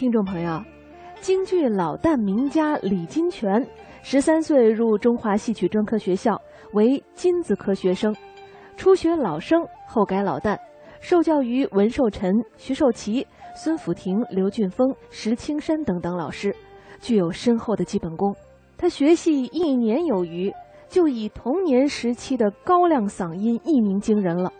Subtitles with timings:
[0.00, 0.64] 听众朋友，
[1.20, 3.68] 京剧老旦名家李金泉，
[4.02, 6.40] 十三岁入中华戏曲专科学校，
[6.72, 8.16] 为金子科学生，
[8.78, 10.56] 初学老生，后改老旦，
[11.02, 16.56] 受教于文寿臣、徐寿奇、孙辅庭、刘俊峰、石青山等等老师，
[16.98, 18.34] 具有深厚的基本功。
[18.78, 20.50] 他学戏一年有余，
[20.88, 24.50] 就以童年时期的高亮嗓音一鸣惊人了。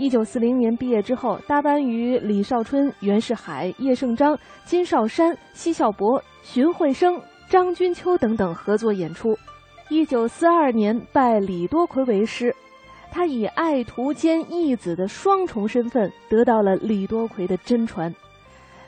[0.00, 9.36] 一九四零年毕业之后，搭班与李少春、袁世海、叶圣章、金少山、奚孝伯、荀慧生、张君秋等等合作演出。
[9.90, 12.50] 一九四二年拜李多奎为师，
[13.12, 18.10] 他以爱徒兼义子的双重身份得到了李多奎的真传。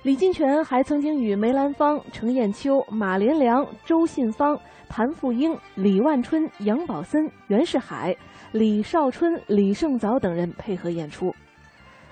[0.05, 4.59] 李金泉还曾经与梅兰芳、程砚秋、马连良、周信芳、
[4.89, 8.17] 谭富英、李万春、杨宝森、袁世海。
[8.52, 11.34] 李少春、李胜藻等人配合演出，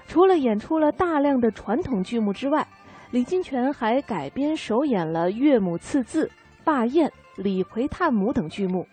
[0.06, 2.66] 除了演出了大量的传统剧目之外，
[3.10, 6.24] 李金泉还改编首演了《岳母刺字》
[6.64, 8.86] 《霸宴》《李逵探母》等剧目。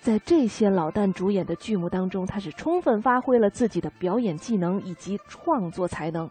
[0.00, 6.30] 在这些老旦主演的剧目当中，他是充分发挥了自己的表演技能以及创作才能。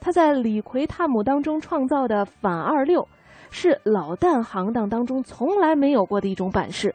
[0.00, 3.06] 他在《李逵探母》当中创造的反二六，
[3.50, 6.94] 是老旦行当当中从来没有过的一种版式。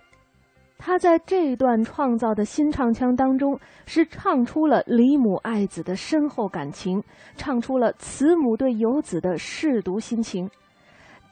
[0.82, 7.04] 他在这段创造的新唱腔当中，是唱出了李母爱子的深厚感情，
[7.36, 10.50] 唱出了慈母对游子的舐犊心情。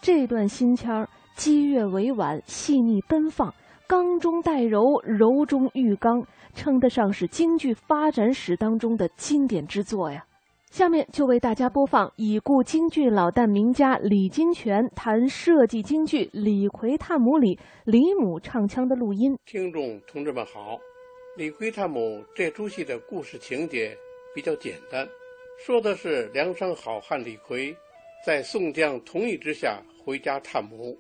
[0.01, 3.53] 这段新腔激越委婉，细腻奔放，
[3.87, 10.25] 刚中带柔，柔中遇刚，称得上是京剧发展史当中的经典之作呀。
[10.71, 19.37] 下面就为大家播放已故京剧老旦名家李金泉谈设计京剧《李逵探母》里李母唱腔的录音。
[19.45, 20.75] 听众同志们好，
[21.37, 23.97] 《李逵探母》这出戏的故事情节
[24.35, 25.07] 比较简单，
[25.57, 27.75] 说的是梁山好汉李逵
[28.25, 30.97] 在宋江同意之下回家探母，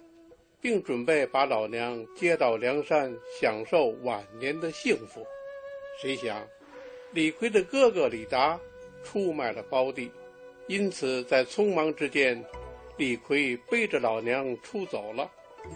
[0.61, 5.21] 并准备把老娘接到梁山享受晚年的幸福。
[6.01, 6.41] 谁想，
[7.11, 8.57] 李逵的哥哥李达。
[9.09, 10.11] 出卖了胞弟，
[10.67, 12.43] 因此在匆忙之间，
[12.97, 15.31] 李逵背着老娘出走了。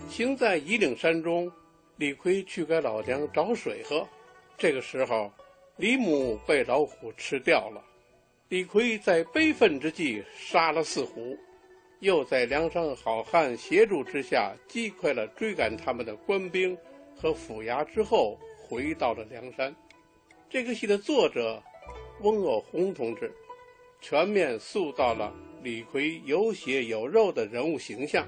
[0.10, 1.50] 行在夷岭山中，
[1.96, 4.06] 李逵去给老娘找水喝。
[4.58, 5.32] 这个时候，
[5.78, 7.82] 李母被老虎吃掉了。
[8.50, 11.38] 李逵在悲愤之际杀了四虎，
[12.02, 16.78] 又在梁山好汉协助之下击溃了追赶他们的官兵
[17.16, 18.38] 和府衙之后，
[18.68, 19.74] 回到了梁山。
[20.50, 21.64] 这个戏的作者。
[22.22, 23.32] 翁鄂洪同志
[24.00, 25.34] 全面塑造了
[25.64, 28.28] 李逵有血有肉的人物形象，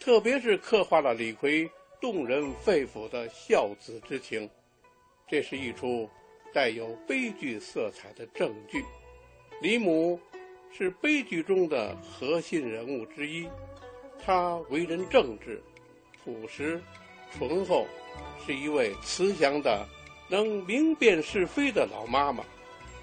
[0.00, 4.48] 特别是刻画了李逵动人肺腑的孝子之情。
[5.28, 6.08] 这是一出
[6.52, 8.84] 带有悲剧色彩的正剧。
[9.62, 10.18] 李母
[10.72, 13.48] 是悲剧中的核心人物之一，
[14.22, 15.62] 她为人正直、
[16.22, 16.82] 朴实、
[17.30, 17.86] 醇厚，
[18.44, 19.86] 是一位慈祥的、
[20.28, 22.44] 能明辨是非的老妈妈。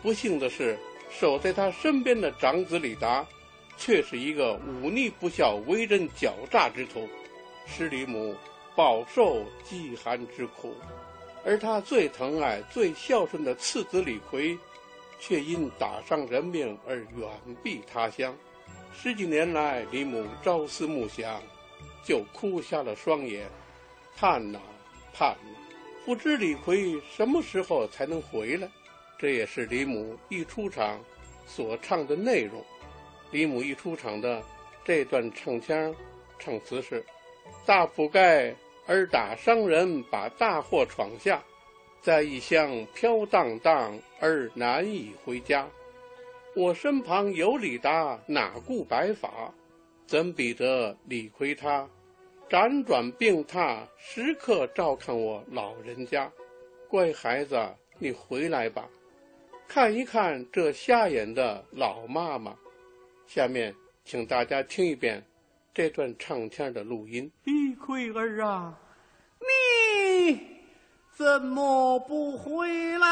[0.01, 0.78] 不幸的是，
[1.09, 3.25] 守在他身边的长子李达，
[3.78, 7.07] 却是一个忤逆不孝、为人狡诈之徒，
[7.67, 8.35] 使李母
[8.75, 10.73] 饱受饥寒之苦；
[11.45, 14.57] 而他最疼爱、最孝顺的次子李逵，
[15.19, 17.29] 却因打伤人命而远
[17.63, 18.35] 避他乡。
[18.94, 21.41] 十几年来，李母朝思暮想，
[22.03, 23.47] 就哭瞎了双眼，
[24.17, 24.59] 盼呐
[25.13, 25.57] 盼呐，
[26.06, 28.67] 不知李逵什么时候才能回来。
[29.22, 31.00] 这也是李母一出场
[31.46, 32.59] 所唱的内容。
[33.30, 34.42] 李母一出场的
[34.84, 35.94] 这段唱腔，
[36.40, 37.06] 唱词是
[37.64, 38.52] ：“大铺盖
[38.88, 41.40] 而打商人把大货闯下，
[42.02, 45.70] 在异乡飘荡荡而难以回家。
[46.56, 49.53] 我身旁有李达，哪顾白发？
[50.08, 51.88] 怎比得李逵他
[52.50, 56.30] 辗转病榻，时刻照看我老人家。
[56.90, 57.56] 乖孩子，
[58.00, 58.90] 你回来吧。”
[59.74, 62.54] 看一看这瞎眼的老妈妈，
[63.26, 63.74] 下面
[64.04, 65.24] 请大家听一遍
[65.73, 67.32] 这段唱片的录音。
[67.46, 68.78] 李奎儿啊，
[69.40, 70.46] 你
[71.14, 72.68] 怎么不回
[73.00, 73.08] 来？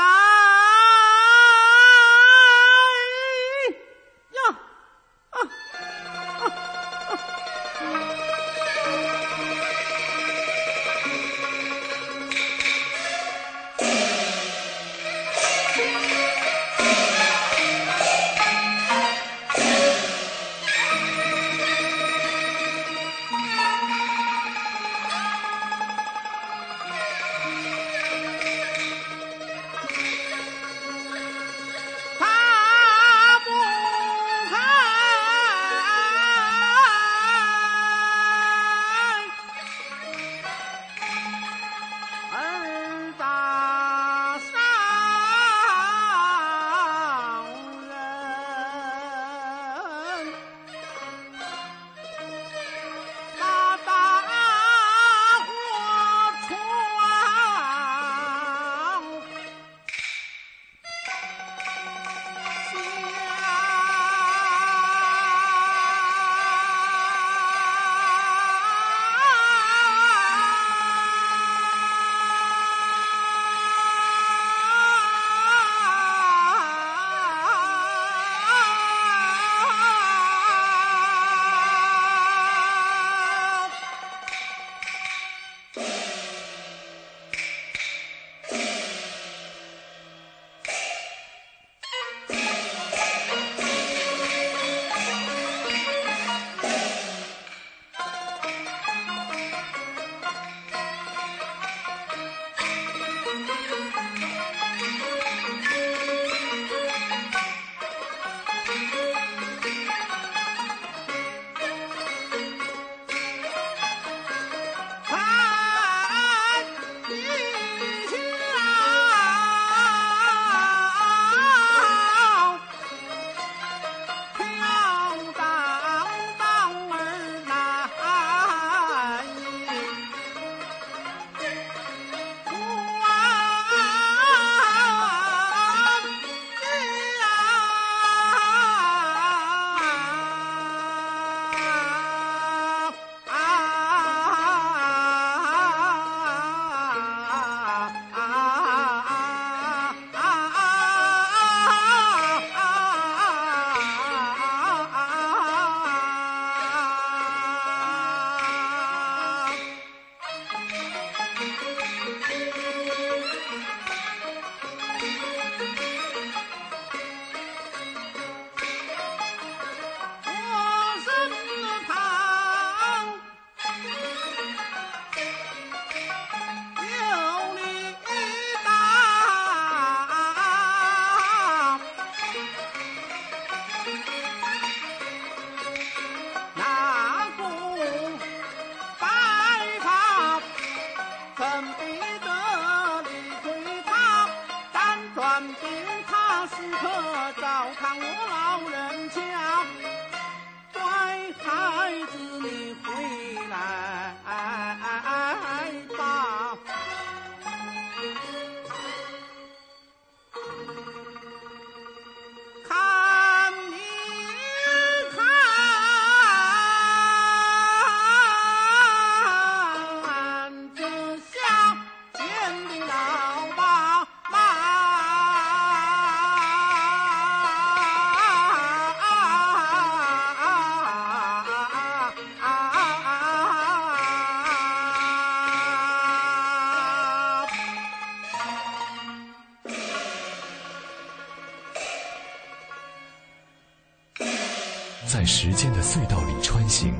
[245.07, 246.93] 在时间的隧道里穿行，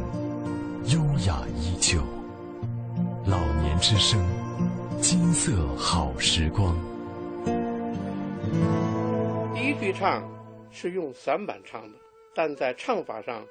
[0.85, 1.99] 优雅依旧。
[3.25, 4.19] 老年之声，
[4.99, 6.75] 金色好时光。
[9.53, 10.23] 第一句唱
[10.71, 11.97] 是用散板唱的，
[12.33, 13.45] 但在唱法上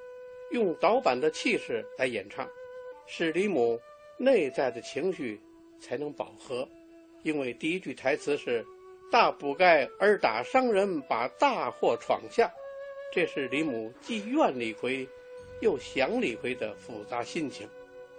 [0.51, 2.49] 用导板的气势来演唱，
[3.07, 3.79] 使李母
[4.19, 5.41] 内在的情绪
[5.79, 6.67] 才能饱和。
[7.23, 8.65] 因为第一句台词是
[9.13, 12.51] “大补盖而打伤人，把大祸闯下”，
[13.13, 15.09] 这是李母既怨李逵，
[15.61, 17.69] 又想李逵的复杂心情。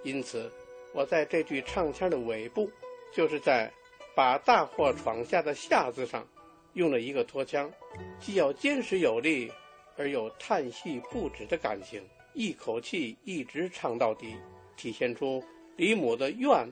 [0.04, 0.52] 因此，
[0.94, 2.70] 我在这句唱腔的尾部，
[3.14, 3.72] 就是在
[4.16, 6.28] “把大祸闯下”的“下”字上，
[6.74, 7.72] 用了一个拖腔，
[8.20, 9.52] 既要坚实有力，
[9.98, 12.04] 而又叹息不止的感情，
[12.34, 14.36] 一口气一直唱到底，
[14.76, 15.44] 体现出
[15.76, 16.70] 李母的怨。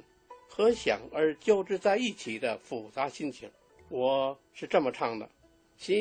[0.50, 3.52] 和想而交织在一起的复杂心情，
[3.90, 5.30] 我是这么唱的：
[5.78, 5.96] 想。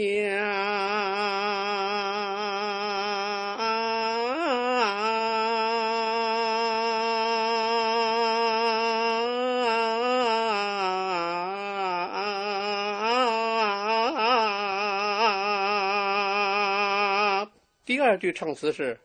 [17.85, 18.99] 第二句唱词是：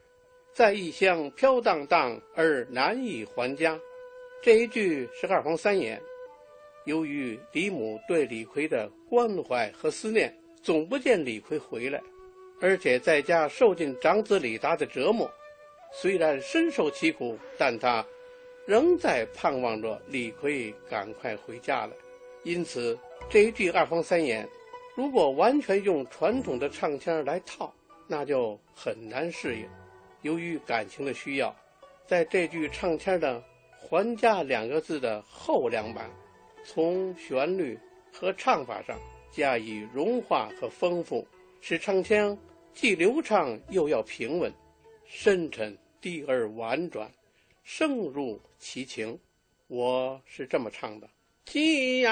[0.53, 3.77] 在异乡飘荡荡而难以还家。
[4.41, 6.01] 这一句是二黄三眼，
[6.85, 12.01] 由于李母对李逵的关怀和思念，总不见李逵回来，
[12.59, 15.29] 而且在家受尽长子李达的折磨，
[15.93, 18.05] 虽然深受其苦，但他
[18.65, 21.91] 仍在盼望着李逵赶快回家来。
[22.43, 22.97] 因此，
[23.29, 24.47] 这一句二黄三眼，
[24.95, 27.73] 如果完全用传统的唱腔来套，
[28.07, 29.67] 那就很难适应。
[30.21, 31.55] 由于感情的需要，
[32.07, 33.43] 在这句唱腔的。
[33.83, 36.09] 还家两个字的后两版，
[36.63, 37.77] 从旋律
[38.13, 38.97] 和唱法上
[39.31, 41.25] 加以融化和丰富，
[41.61, 42.37] 使唱腔
[42.73, 44.53] 既流畅又要平稳、
[45.05, 47.09] 深沉、低而婉转，
[47.63, 49.17] 声入其情。
[49.67, 51.09] 我是这么唱的：
[51.45, 52.11] 鸡呀。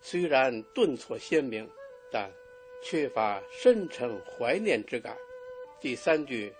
[0.00, 1.68] 虽然顿挫鲜明，
[2.10, 2.30] 但
[2.82, 5.16] 缺乏深沉怀念之感。
[5.80, 6.52] 第三句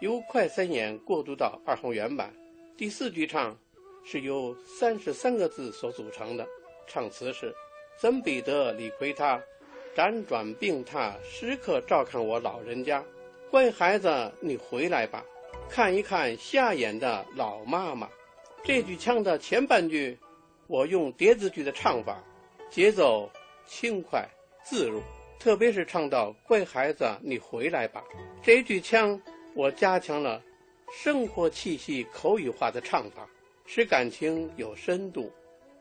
[0.00, 2.32] 由快三眼过渡到二黄原版。
[2.76, 3.56] 第四句唱
[4.04, 6.46] 是由三十三个字所组成的，
[6.86, 7.54] 唱词是：
[8.00, 9.42] 怎比得李逵他
[9.96, 13.04] 辗转病榻，时刻照看我老人家。
[13.50, 15.24] 乖孩子，你回来吧，
[15.68, 18.08] 看一看瞎眼的老妈妈。
[18.64, 20.18] 这句腔的前半句，
[20.66, 22.22] 我用叠字句的唱法。
[22.74, 23.30] 节奏
[23.68, 24.28] 轻快
[24.64, 25.00] 自如，
[25.38, 28.02] 特别是唱到“乖孩子，你回来吧”
[28.42, 29.22] 这一句腔，
[29.54, 30.42] 我加强了
[30.92, 33.28] 生活气息、口语化的唱法，
[33.64, 35.32] 使感情有深度，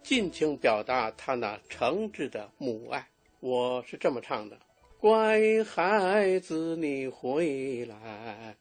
[0.03, 3.03] 尽情表达他那诚挚的母爱。
[3.39, 4.55] 我是这么唱的
[5.01, 8.55] ：“乖孩子，你回来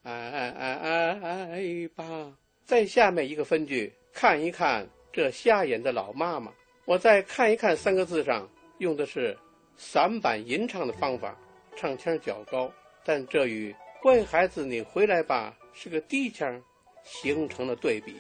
[1.94, 2.32] 吧。”
[2.64, 6.50] 在下面一个分句，看一看这瞎眼的老妈妈。
[6.84, 8.48] 我再看一看三个字上
[8.78, 9.36] 用的是
[9.76, 11.38] 散板吟唱的方法，
[11.76, 12.70] 唱腔较高，
[13.04, 16.60] 但这与“乖孩子，你回来吧”是个低腔，
[17.04, 18.16] 形成了对比，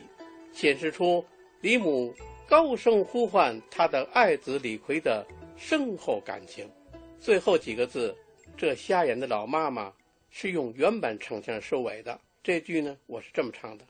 [0.52, 1.24] 显示出
[1.60, 2.14] 李母
[2.48, 5.26] 高声呼唤他的爱子李逵的
[5.56, 6.70] 深厚感情。
[7.18, 8.16] 最后几个字，
[8.56, 9.92] 这瞎眼的老妈妈
[10.30, 12.18] 是用原版唱腔收尾的。
[12.42, 13.84] 这句呢，我是这么唱的：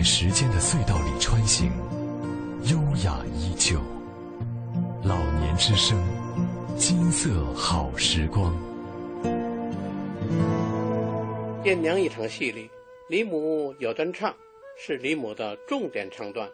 [0.02, 1.72] 在时间的隧道里穿行，
[2.64, 3.80] 优雅依旧。
[5.04, 5.96] 老年之声，
[6.76, 8.52] 金色好时光。
[11.66, 12.68] 《艳娘》一场戏里，
[13.10, 14.36] 李母有段唱，
[14.76, 16.50] 是李母的重点唱段。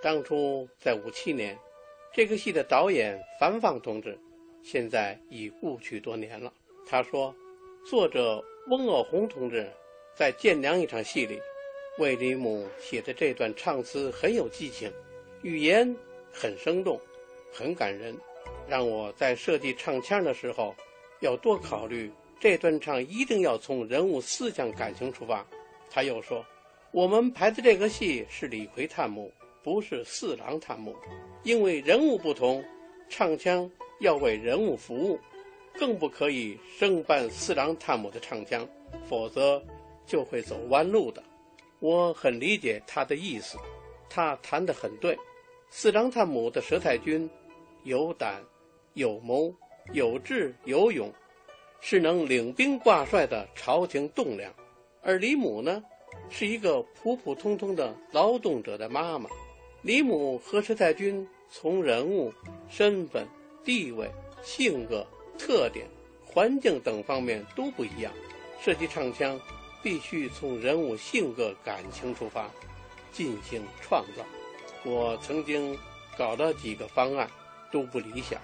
[0.00, 1.58] 当初在五七年，
[2.14, 4.16] 这个戏的导演樊芳同志，
[4.62, 6.52] 现在已故去多年了。
[6.86, 7.34] 他说，
[7.84, 9.68] 作者翁鄂红同志
[10.14, 11.40] 在《见娘》一场戏里。
[11.98, 14.90] 魏李母写的这段唱词很有激情，
[15.42, 15.94] 语言
[16.32, 16.98] 很生动，
[17.52, 18.16] 很感人，
[18.66, 20.74] 让我在设计唱腔的时候
[21.20, 25.46] 要多考虑这段唱一定要从人物思想感情出发。
[25.90, 26.42] 他又说，
[26.92, 29.30] 我们排的这个戏是李逵探母，
[29.62, 30.96] 不是四郎探母，
[31.42, 32.64] 因为人物不同，
[33.10, 35.18] 唱腔要为人物服务，
[35.74, 38.66] 更不可以生搬四郎探母的唱腔，
[39.06, 39.62] 否则
[40.06, 41.22] 就会走弯路的。
[41.82, 43.58] 我很理解他的意思，
[44.08, 45.18] 他谈得很对。
[45.68, 47.28] 四郎探母的佘太君，
[47.82, 48.40] 有胆、
[48.94, 49.52] 有谋、
[49.92, 51.12] 有智、有勇，
[51.80, 54.48] 是能领兵挂帅的朝廷栋梁；
[55.02, 55.82] 而李母呢，
[56.30, 59.28] 是一个普普通通的劳动者的妈妈。
[59.82, 62.32] 李母和佘太君从人物、
[62.68, 63.26] 身份、
[63.64, 64.08] 地位、
[64.40, 65.04] 性格、
[65.36, 65.84] 特点、
[66.24, 68.12] 环境等方面都不一样，
[68.60, 69.36] 设计唱腔。
[69.82, 72.48] 必须从人物性格、感情出发，
[73.12, 74.24] 进行创造。
[74.84, 75.76] 我曾经
[76.16, 77.28] 搞了几个方案，
[77.72, 78.40] 都不理想。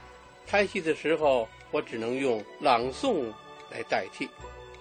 [0.46, 3.32] 拍戏的时候，我只能用朗诵
[3.70, 4.28] 来代替。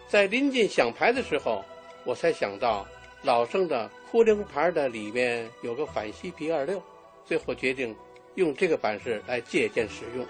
[0.07, 1.63] 在临近想排的时候，
[2.03, 2.87] 我才想到
[3.21, 6.81] 老生的《哭灵牌》的里面有个反西皮二六，
[7.23, 7.95] 最后决定
[8.35, 10.25] 用这个版式来借鉴使用。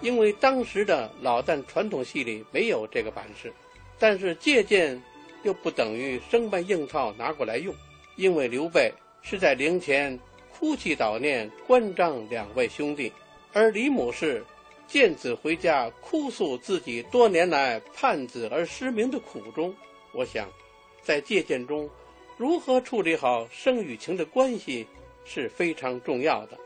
[0.00, 3.52] 因为当时的老旦传统戏里没有这个版式，
[3.98, 5.02] 但是借鉴。
[5.42, 7.74] 又不等于生搬硬套拿过来用，
[8.16, 10.18] 因为刘备是在灵前
[10.52, 13.12] 哭泣悼念关张两位兄弟，
[13.52, 14.44] 而李母是
[14.86, 19.74] 见子回家哭诉自己多年来盼子而失明的苦衷。
[20.12, 20.48] 我想，
[21.02, 21.88] 在借鉴中，
[22.36, 24.86] 如何处理好生与情的关系
[25.24, 26.58] 是非常重要的。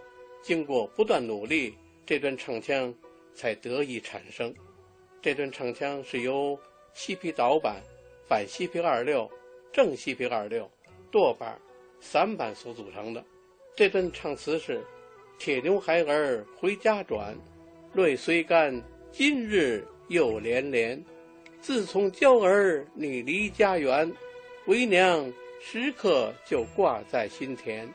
[0.42, 2.92] 经过不断努力，这段唱腔
[3.34, 4.54] 才得以产生。
[5.22, 6.58] 这段唱腔是由
[6.94, 7.82] 西皮导板。
[8.28, 9.30] 反西平二六、
[9.72, 10.68] 正西平二六、
[11.10, 11.56] 舵板
[12.00, 13.24] 三板所组成的。
[13.76, 14.82] 这段唱词是：
[15.38, 17.36] 铁牛孩儿回家转，
[17.92, 21.02] 泪虽干，今日又连连。
[21.60, 24.12] 自从娇儿你离家园，
[24.66, 27.88] 为娘时刻就挂在心田。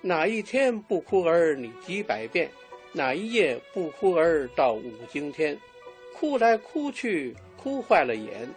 [0.00, 2.48] 哪一天不哭儿你几百遍？
[2.92, 5.58] 哪一夜不哭儿到五更天？
[6.14, 8.48] 哭来哭去，哭坏了眼。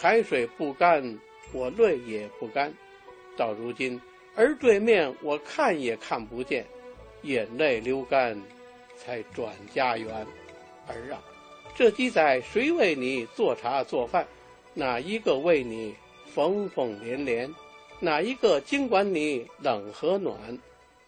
[0.00, 1.18] 海水不干，
[1.52, 2.72] 我泪也不干。
[3.36, 4.00] 到如今，
[4.36, 6.64] 儿对面我看也看不见，
[7.22, 8.40] 眼泪流干，
[8.96, 10.08] 才转家园。
[10.86, 11.20] 儿啊，
[11.74, 14.24] 这几载谁为你做茶做饭？
[14.72, 15.92] 哪一个为你
[16.32, 17.52] 缝缝连连？
[17.98, 20.38] 哪一个经管你冷和暖？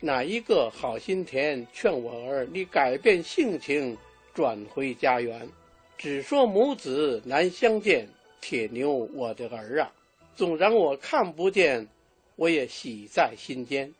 [0.00, 3.96] 哪一个好心田劝我儿你改变性情，
[4.34, 5.48] 转回家园？
[5.96, 8.08] 只说母子难相见。
[8.40, 9.92] 铁牛，我的儿啊，
[10.34, 11.86] 纵然我看不见，
[12.36, 13.92] 我也喜在心间。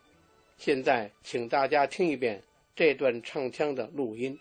[0.57, 2.43] 现在，请大家听一遍
[2.75, 4.39] 这段唱腔的录音。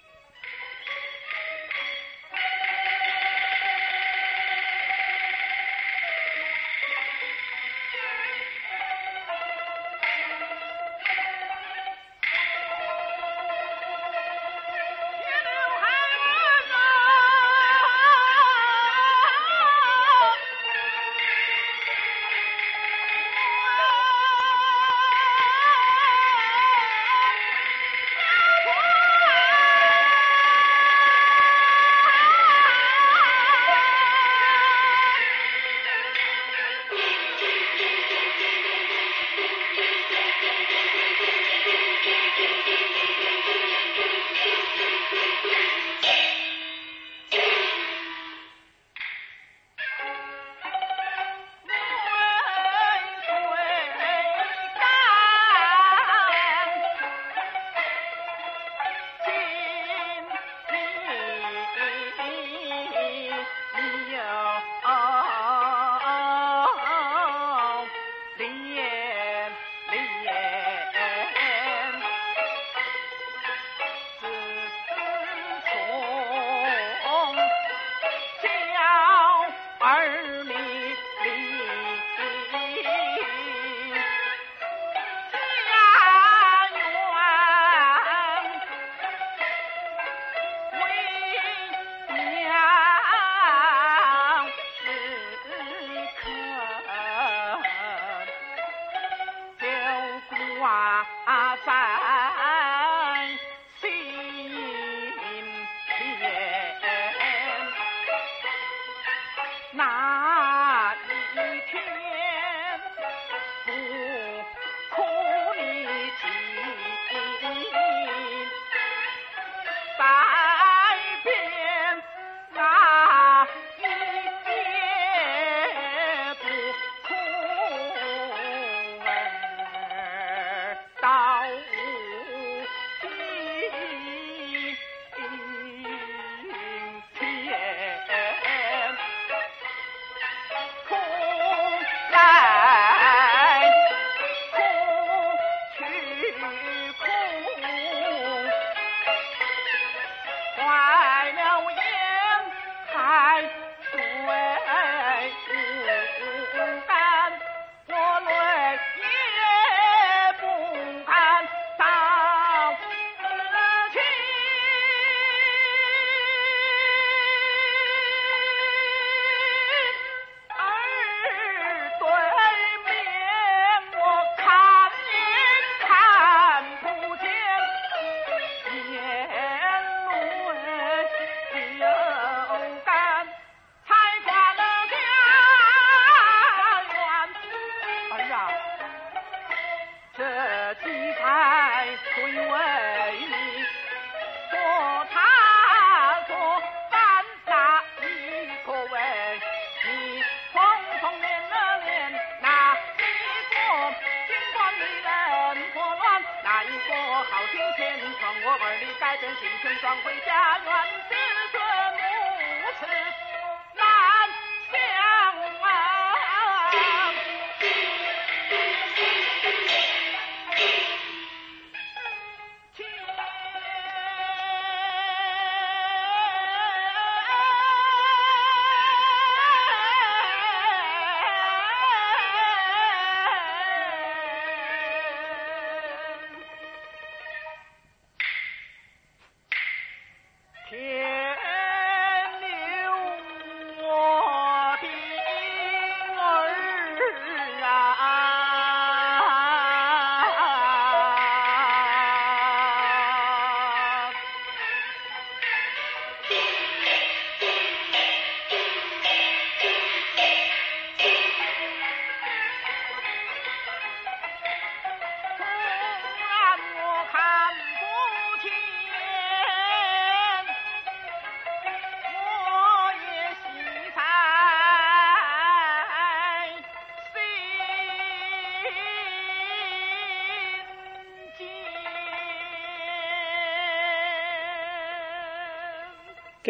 [256.32, 256.59] Yeah.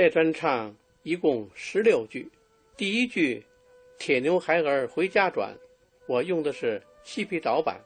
[0.01, 2.31] 这段唱一共十六句，
[2.77, 3.43] 第一句
[3.99, 5.53] “铁牛孩儿回家转”，
[6.07, 7.77] 我用的是西皮导板，“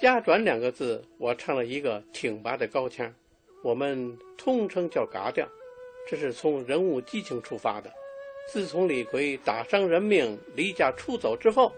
[0.00, 3.14] 家转”两个字我唱了一个挺拔的高腔，
[3.62, 5.46] 我们通称叫嘎调，
[6.08, 7.92] 这是从人物激情出发的。
[8.50, 11.70] 自从李逵打伤人命离家出走之后，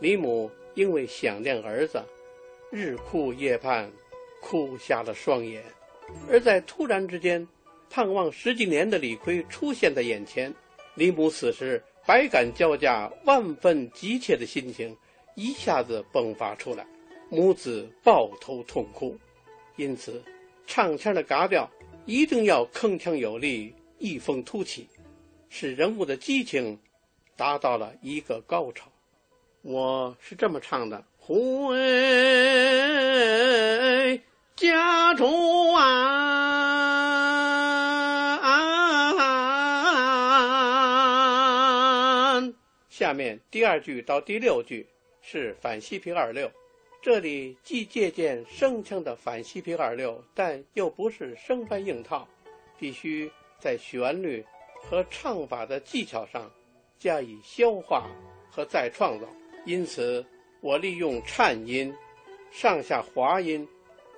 [0.00, 1.98] 李母因为想念儿子，
[2.70, 3.90] 日哭夜盼，
[4.42, 5.64] 哭瞎了双眼，
[6.30, 7.48] 而在突然之间。
[7.90, 10.54] 盼望十几年的李逵出现在眼前，
[10.94, 14.96] 李母此时百感交加、万分急切的心情
[15.34, 16.86] 一下子迸发出来，
[17.28, 19.18] 母子抱头痛哭。
[19.74, 20.22] 因此，
[20.68, 21.68] 唱腔的嘎调
[22.06, 24.86] 一定要铿锵有力、一风突起，
[25.48, 26.78] 使人物的激情
[27.36, 28.88] 达到了一个高潮。
[29.62, 31.36] 我是这么唱的：回
[34.54, 36.19] 家中啊。
[43.00, 44.86] 下面第二句到第六句
[45.22, 46.52] 是反西皮二六，
[47.00, 52.28] 这里既借鉴声腔的反西皮二六，但又不是生搬硬套，
[52.78, 54.44] 必须在旋律
[54.82, 56.52] 和唱法的技巧上
[56.98, 58.06] 加以消化
[58.50, 59.26] 和再创造。
[59.64, 60.22] 因此，
[60.60, 61.90] 我利用颤音、
[62.50, 63.66] 上下滑音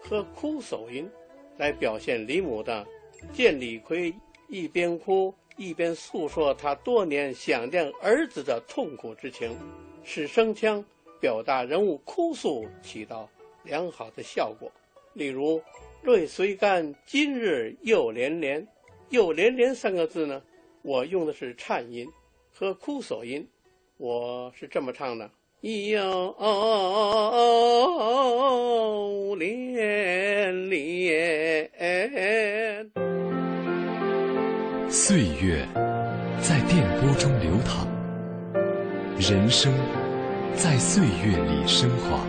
[0.00, 1.08] 和哭手音，
[1.56, 2.84] 来表现李母的。
[3.32, 4.12] 见李逵
[4.48, 9.56] 一边哭一边诉说他多年想念儿子的痛苦之情，
[10.02, 10.84] 使声腔
[11.20, 13.28] 表达人物哭诉起到
[13.62, 14.70] 良好的效果。
[15.14, 15.62] 例如
[16.04, 18.66] “泪虽干，今日又连连
[19.10, 20.42] ”，“又连连”三个字呢，
[20.82, 22.08] 我用的是颤音
[22.50, 23.46] 和哭索音。
[23.98, 26.34] 我是这么唱的：又
[29.36, 31.70] 连连。
[34.94, 35.66] 岁月
[36.38, 37.88] 在电波中流淌，
[39.18, 39.72] 人生
[40.54, 42.20] 在岁月里升华。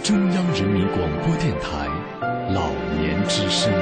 [0.00, 1.88] 中央人民广播电台
[2.54, 3.72] 老年之声，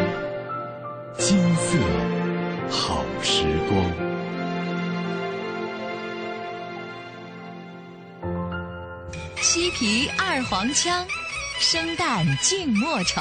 [1.19, 1.77] 金色
[2.71, 3.85] 好时光。
[9.43, 11.07] 西皮二黄腔，
[11.59, 13.21] 生旦净末丑，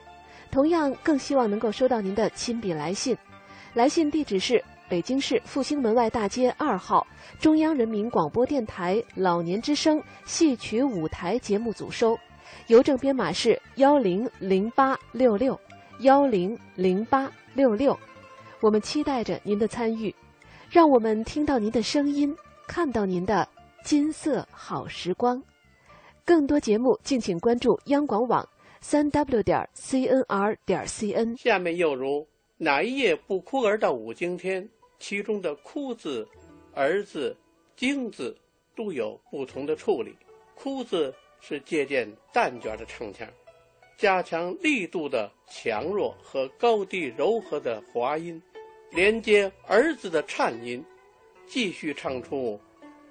[0.51, 3.17] 同样，更希望能够收到您的亲笔来信。
[3.73, 7.07] 来信地址是北京市复兴门外大街二号
[7.39, 12.19] 中央人民广播电台老年之声戏曲舞台节目组收，
[12.67, 15.57] 邮政编码是幺零零八六六
[15.99, 17.97] 幺零零八六六。
[18.59, 20.13] 我们期待着您的参与，
[20.69, 22.35] 让我们听到您的声音，
[22.67, 23.47] 看到您的
[23.85, 25.41] 金色好时光。
[26.25, 28.47] 更多节目，敬请关注央广网
[28.81, 31.37] 三 w 点 cnr 点 cn。
[31.37, 34.67] 下面又如“哪一夜不哭儿”到五更天，
[34.99, 36.27] 其中的“哭”字、
[36.73, 37.37] “儿”字、
[37.77, 38.35] “经”字
[38.75, 40.15] 都有不同的处理。
[40.55, 43.27] “哭”字是借鉴旦角的唱腔，
[43.97, 48.41] 加强力度的强弱和高低柔和的滑音，
[48.91, 50.83] 连接“儿”字的颤音，
[51.47, 52.59] 继续唱出。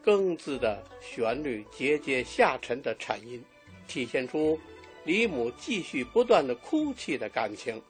[0.02, 3.44] 庚字的旋律节节下沉的颤音，
[3.86, 4.58] 体现出
[5.04, 7.82] 李母继续不断的哭泣的感情。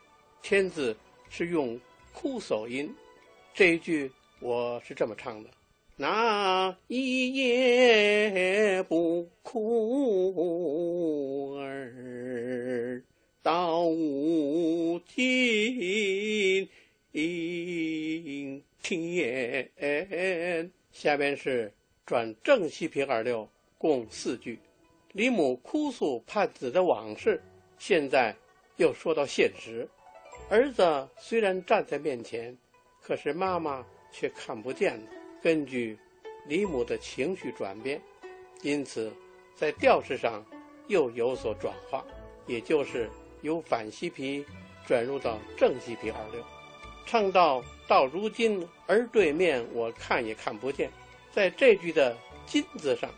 [0.43, 0.97] 天字
[1.29, 1.79] 是用
[2.13, 2.91] 哭手音，
[3.53, 5.51] 这一句我是这么唱的：
[5.97, 13.03] 那一夜不哭儿，
[13.43, 16.69] 到无尽
[18.83, 20.71] 天。
[20.93, 21.73] 下边是。
[22.07, 24.59] 转正西皮二六共四句，
[25.13, 27.43] 李母哭诉盼子的往事，
[27.79, 28.35] 现在
[28.77, 29.89] 又说到现实。
[30.49, 32.57] 儿子虽然站在面前，
[33.03, 35.03] 可是妈妈却看不见了。
[35.43, 35.99] 根据
[36.47, 38.01] 李母的情绪转变，
[38.63, 39.13] 因此
[39.57, 40.45] 在调式上
[40.87, 42.05] 又有所转化，
[42.47, 43.11] 也就是
[43.43, 44.45] 由反西皮
[44.87, 46.41] 转入到正西皮二六，
[47.05, 50.89] 唱到到如今儿对面我看也看不见。
[51.33, 53.11] 在这句的“金”字上，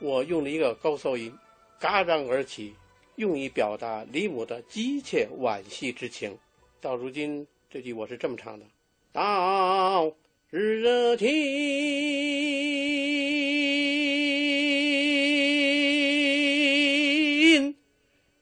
[0.00, 1.32] 我用了一个高骚音，
[1.78, 2.74] 戛然而起，
[3.16, 6.38] 用以表达李母的急切惋惜之情。
[6.80, 8.64] 到如今，这句我是这么唱的
[9.12, 10.10] ：“到
[10.48, 11.34] 日天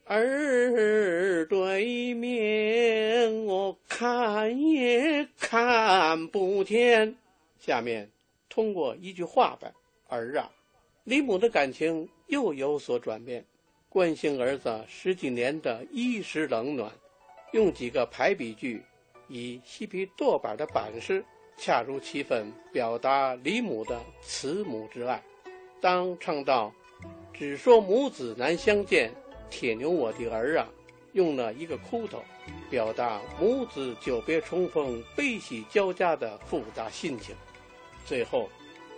[0.05, 7.17] 儿对面，我看也看不见。”
[7.59, 8.09] 下面。
[8.49, 9.71] 通过一句话吧，
[10.09, 10.51] 儿啊，
[11.09, 13.43] 李母的感情又有所转变，
[13.89, 16.93] 关心儿子十几年的衣食冷暖，
[17.53, 18.83] 用几个排比句，
[19.27, 21.25] 以嬉皮舵板的板式，
[21.57, 25.23] 恰如其分表达李母的慈母之爱。
[25.81, 26.71] 当唱到
[27.33, 29.11] “只说母子难相见，
[29.49, 30.69] 铁牛我的儿啊”，
[31.15, 32.23] 用了一个哭头，
[32.69, 37.35] 表达母子久别重逢、悲喜交加的复杂心情。
[38.05, 38.47] 最后，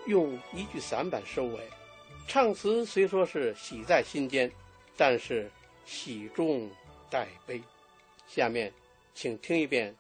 [0.07, 1.61] 用一句散板收尾。
[2.33, 4.49] 唱词虽说是喜在心间，
[4.97, 5.51] 但是
[5.85, 6.71] 喜中
[7.11, 7.61] 带悲。
[8.29, 8.73] 下面，
[9.13, 9.93] 请听一遍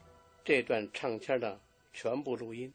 [0.44, 1.58] 这段唱腔的
[1.92, 2.72] 全部录音。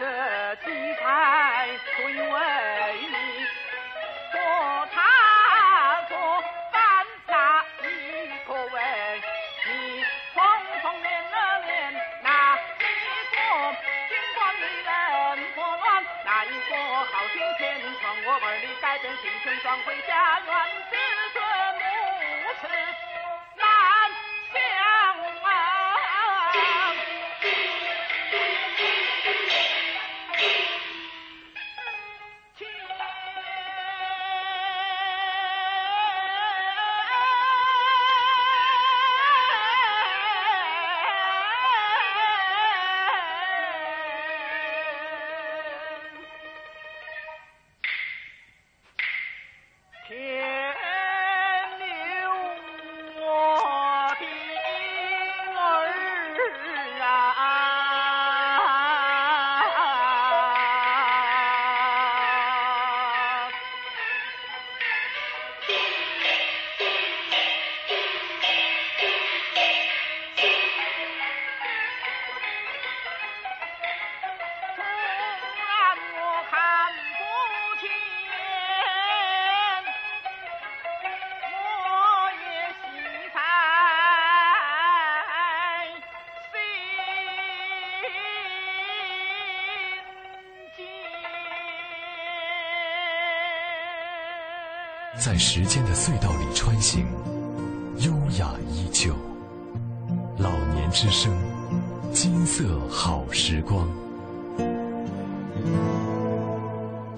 [0.00, 0.06] 这
[0.64, 2.32] 几台水位，
[4.32, 4.40] 做
[4.94, 4.96] 他
[6.08, 6.42] 说
[6.72, 7.84] 犯下一
[8.46, 8.80] 可位，
[9.66, 9.70] 你
[10.32, 10.40] 匆
[10.80, 11.36] 匆连了
[11.66, 11.92] 连
[12.22, 12.80] 哪一
[13.30, 13.36] 个？
[14.08, 14.90] 军官里人
[15.54, 16.72] 破乱，哪一个
[17.04, 17.60] 好心前
[18.00, 18.24] 程？
[18.24, 20.39] 我儿里改变青春双回家。
[96.02, 97.06] 隧道里穿行，
[97.98, 99.14] 优雅依旧。
[100.38, 101.30] 老年之声，
[102.10, 103.86] 金色好时光。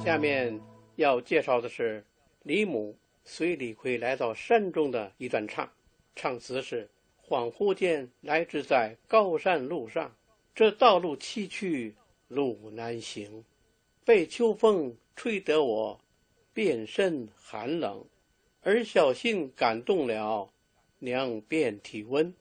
[0.05, 0.61] 下面
[0.97, 2.05] 要介绍的是
[2.43, 5.71] 李母随李逵来到山中的一段唱，
[6.17, 6.91] 唱词是：
[7.25, 10.11] 恍惚间来至在高山路上，
[10.57, 11.93] 这道路崎岖
[12.27, 13.45] 路难行，
[14.05, 16.01] 被秋风吹得我
[16.53, 18.05] 遍身寒冷，
[18.65, 20.49] 而小杏感动了
[21.01, 22.33] 娘变体温。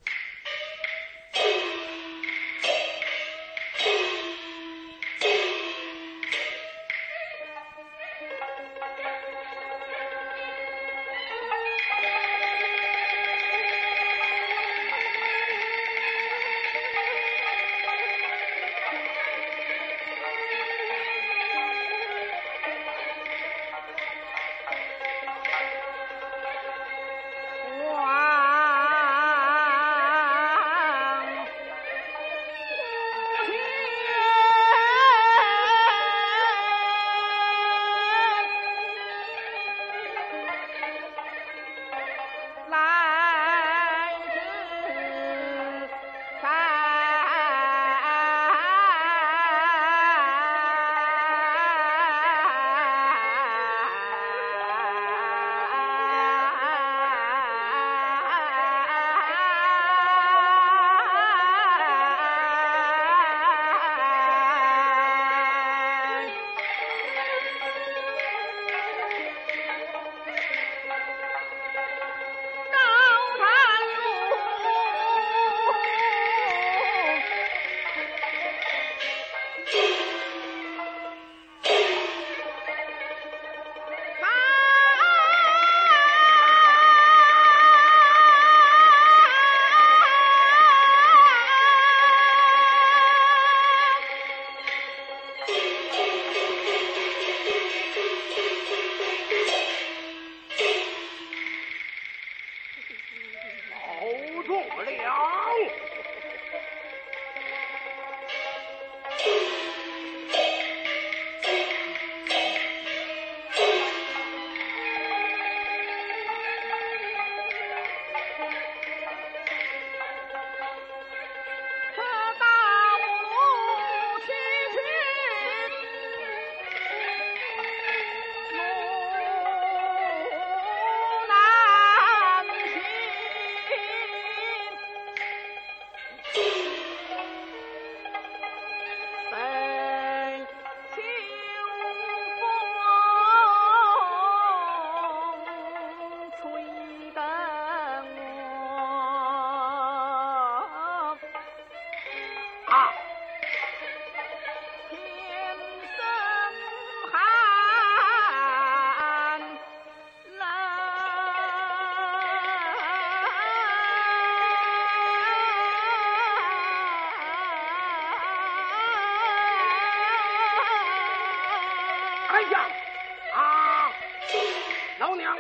[175.02, 175.36] 老娘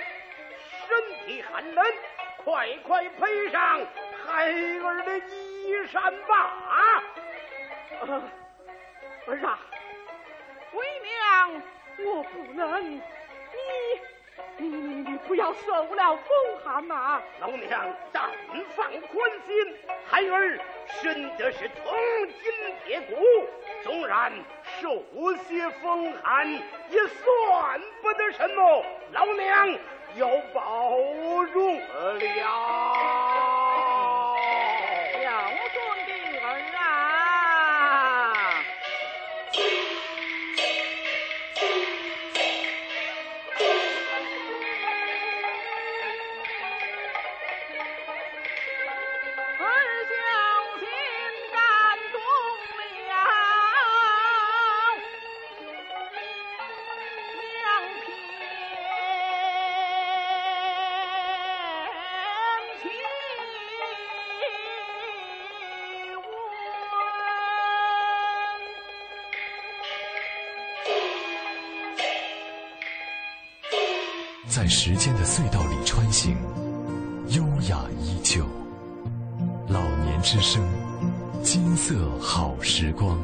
[0.87, 1.85] 身体寒冷，
[2.43, 3.79] 快快披上
[4.25, 4.43] 孩
[4.83, 7.03] 儿的衣衫吧。
[9.27, 9.59] 儿啊，
[10.73, 11.61] 为娘
[12.07, 12.99] 我不能，你
[14.57, 17.21] 你你你不要受了风寒呐！
[17.39, 18.31] 老娘但
[18.75, 19.77] 放宽心，
[20.09, 21.93] 孩儿身的是铜
[22.41, 22.51] 筋
[22.83, 23.47] 铁骨，
[23.83, 24.33] 纵然
[24.81, 24.95] 受
[25.47, 28.83] 些风寒，也算不得什么。
[29.11, 29.77] 老娘
[30.15, 30.97] 要保
[31.53, 33.20] 重了。
[74.73, 76.37] 时间的隧道里穿行，
[77.27, 78.45] 优雅依旧。
[79.67, 80.65] 老年之声，
[81.43, 83.19] 金色好时光。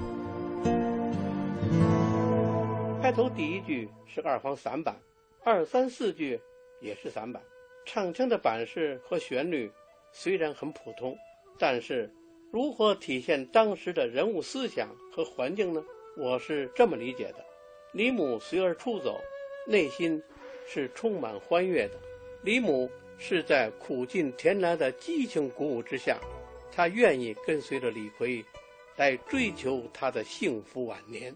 [3.01, 4.93] 开头第一句是二黄散板，
[5.45, 6.37] 二三四句
[6.81, 7.41] 也是散板。
[7.85, 9.71] 唱腔的板式和旋律
[10.11, 11.17] 虽然很普通，
[11.57, 12.13] 但是
[12.51, 15.81] 如何体现当时的人物思想和环境呢？
[16.17, 17.37] 我是这么理解的：
[17.93, 19.17] 李母随儿出走，
[19.65, 20.21] 内心。
[20.67, 21.97] 是充满欢悦的。
[22.43, 26.19] 李母是在苦尽甜来的激情鼓舞之下，
[26.71, 28.45] 她愿意跟随着李逵，
[28.97, 31.35] 来追求他的幸福晚年。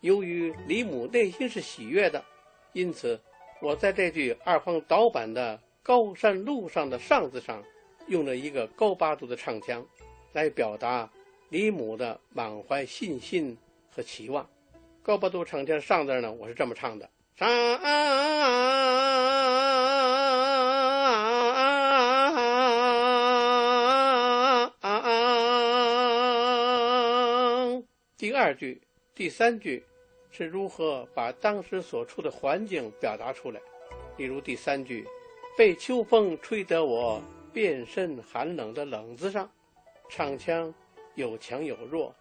[0.00, 2.24] 由于李母内心是喜悦的，
[2.72, 3.20] 因此
[3.60, 7.62] 我在这句二黄导板的“高山路上的上”字上，
[8.08, 9.86] 用了一个高八度的唱腔，
[10.32, 11.08] 来表达
[11.50, 13.56] 李母的满怀信心
[13.94, 14.48] 和期望。
[15.04, 17.08] 高八度唱腔上字呢，我是这么唱的。
[17.34, 17.48] 上，
[28.16, 28.80] 第二句、
[29.14, 29.84] 第三句
[30.30, 33.60] 是如何把当时所处的环境表达出来？
[34.16, 35.06] 例如第三句，
[35.56, 37.20] 被秋风吹得我
[37.52, 39.50] 遍身寒冷的冷字上，
[40.08, 40.72] 唱腔
[41.14, 42.14] 有强有弱，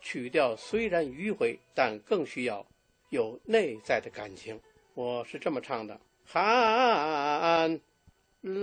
[0.00, 2.64] 曲调虽然迂回，但更需要。
[3.10, 4.60] 有内在的感情，
[4.92, 7.80] 我是这么唱的：寒
[8.42, 8.62] 冷。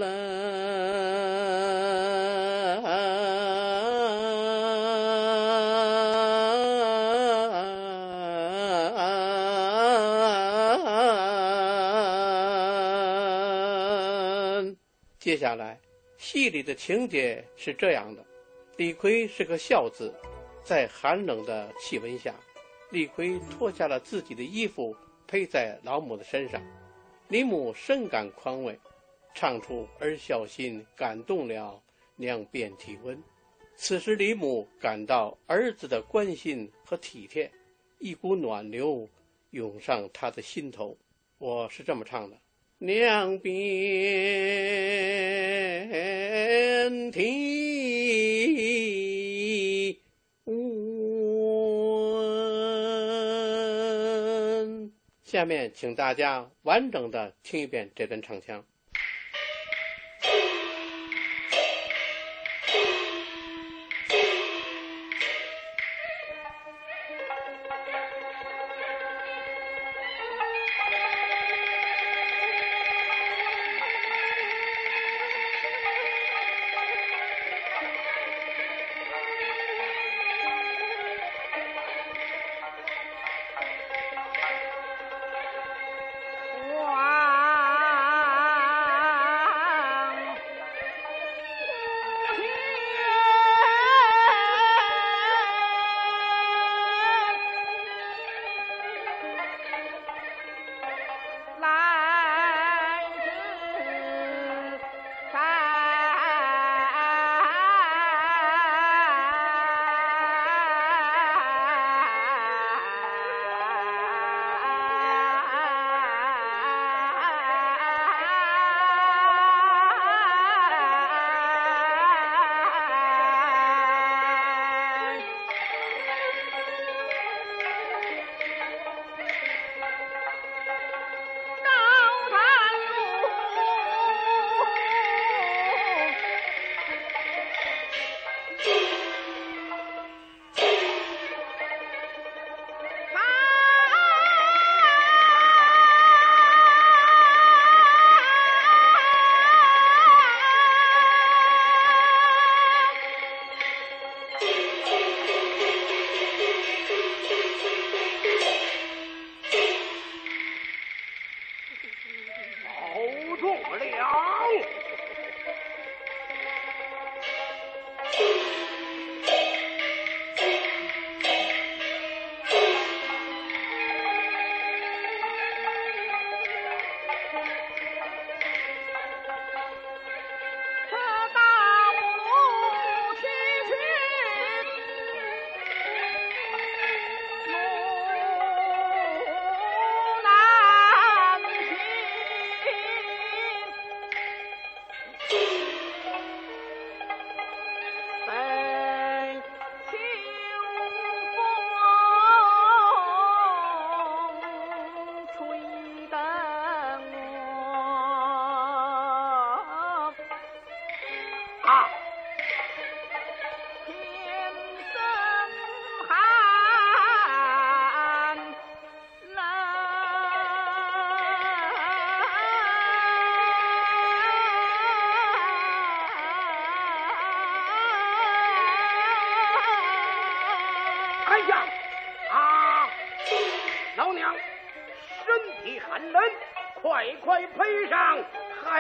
[15.19, 15.79] 接下来，
[16.19, 18.23] 戏里的情节是这样的：
[18.77, 20.13] 李逵是个孝子，
[20.63, 22.31] 在寒冷的气温下。
[22.91, 24.95] 李逵脱下了自己的衣服，
[25.27, 26.61] 披在老母的身上。
[27.27, 28.79] 李母深感宽慰，
[29.33, 31.81] 唱出儿孝心，感动了
[32.15, 33.21] 娘遍体温。
[33.75, 37.51] 此时李母感到儿子的关心和体贴，
[37.99, 39.09] 一股暖流
[39.49, 40.95] 涌上他的心头。
[41.39, 42.37] 我是这么唱的：
[42.77, 43.51] 娘遍
[47.11, 47.74] 体
[55.35, 58.63] 下面，请大家完整的听一遍这段唱腔。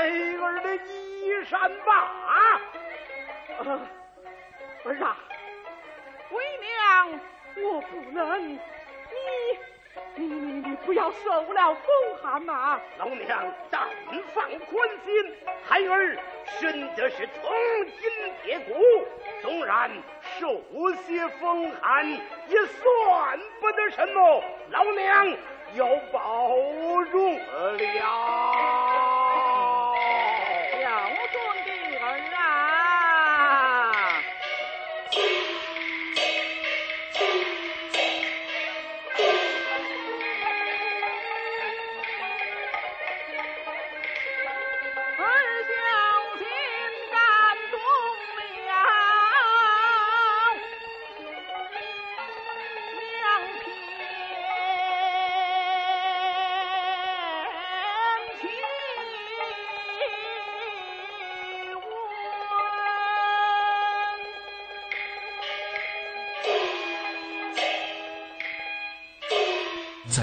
[0.01, 1.93] 儿的衣衫吧！
[2.27, 2.61] 啊，
[4.83, 5.17] 儿啊，
[6.31, 7.19] 为娘
[7.63, 8.57] 我不能，你
[10.15, 11.85] 你你你不要受了风
[12.21, 12.79] 寒呐！
[12.97, 13.87] 老娘但
[14.33, 16.17] 放宽心，孩儿
[16.59, 17.51] 身的是铜
[17.99, 18.11] 筋
[18.43, 18.73] 铁骨，
[19.41, 19.89] 纵然
[20.39, 20.61] 受
[21.07, 24.43] 些风寒，也算不得什么。
[24.71, 25.37] 老娘
[25.75, 26.49] 要保
[27.11, 27.77] 重了。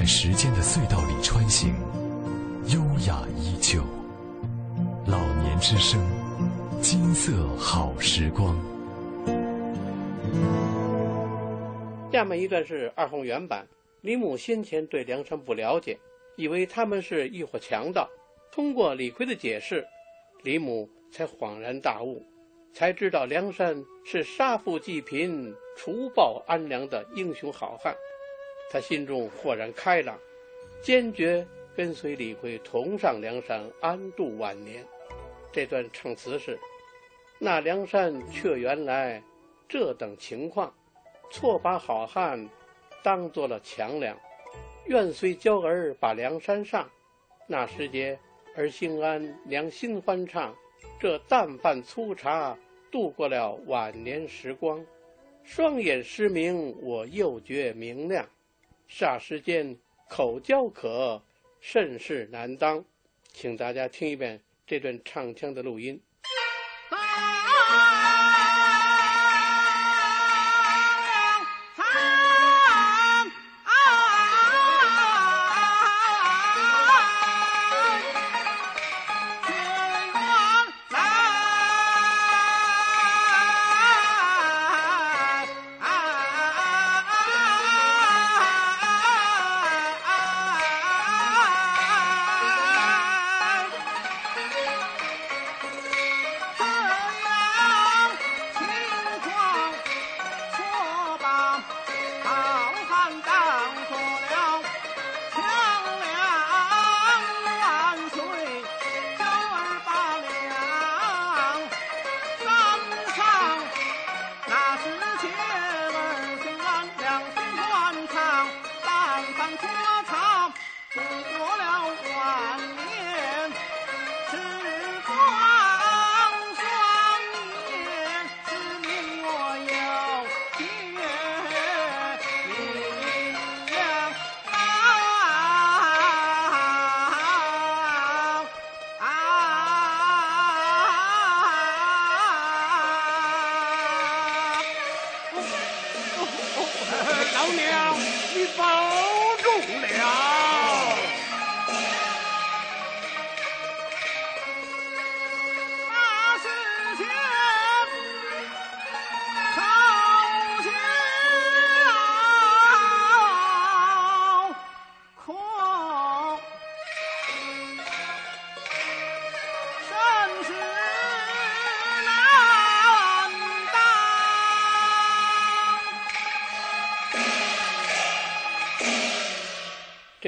[0.03, 1.73] 在时间的隧道里穿行，
[2.67, 3.85] 优雅依旧。
[5.07, 6.01] 老年之声，
[6.81, 8.59] 金色好时光。
[12.11, 13.65] 下面一段是二红原版。
[14.01, 15.97] 李母先前对梁山不了解，
[16.35, 18.09] 以为他们是一伙强盗。
[18.51, 19.87] 通过李逵的解释，
[20.43, 22.21] 李母才恍然大悟，
[22.75, 27.95] 才知道梁山是杀富济贫、除暴安良的英雄好汉。
[28.73, 30.19] 他心中豁然开朗，
[30.81, 31.47] 坚决
[31.77, 34.83] 跟随李逵同上梁山安度晚年。
[35.53, 36.59] 这段唱词是：
[37.39, 39.23] 那梁山却原来
[39.69, 40.73] 这等情况，
[41.31, 42.49] 错把好汉
[43.03, 44.19] 当做了强梁。
[44.87, 46.91] 愿随娇儿把梁山上，
[47.47, 48.19] 那时节
[48.57, 50.57] 儿心安娘心欢畅。
[50.99, 52.57] 这淡饭粗茶
[52.91, 54.83] 度过了晚年时光，
[55.45, 58.27] 双眼失明我又觉明亮。
[58.95, 59.75] 霎时间，
[60.07, 61.23] 口交渴，
[61.61, 62.85] 甚是难当。
[63.33, 65.99] 请大家听一遍这段唱腔的录音。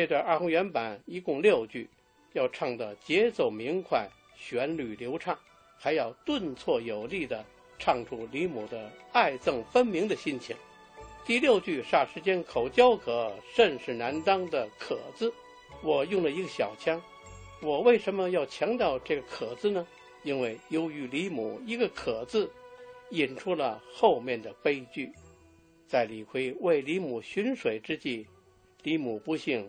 [0.05, 1.89] 这段二红原版一共六句，
[2.35, 5.35] 要唱的节奏明快、旋律流畅，
[5.79, 7.43] 还要顿挫有力的
[7.79, 10.55] 唱出李母的爱憎分明的心情。
[11.25, 15.33] 第六句霎时间口交可，甚是难当的“可”字，
[15.83, 17.01] 我用了一个小腔。
[17.63, 19.87] 我为什么要强调这个“可”字呢？
[20.23, 22.53] 因为由于李母一个“可”字，
[23.09, 25.11] 引出了后面的悲剧。
[25.87, 28.27] 在李逵为李母寻水之际，
[28.83, 29.67] 李母不幸。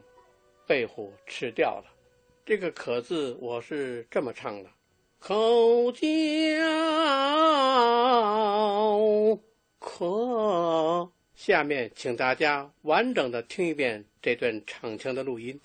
[0.68, 1.86] 被虎吃掉了，
[2.46, 4.70] 这个“可”字我是这么唱的：
[5.20, 6.00] 口叫
[9.80, 11.12] 可。
[11.36, 15.60] 下面请大家完整的听一遍这段唱腔的录音。